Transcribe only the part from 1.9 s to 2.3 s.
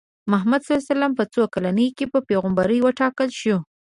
کې په